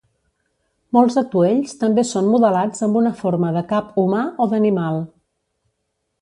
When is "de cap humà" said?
3.59-4.23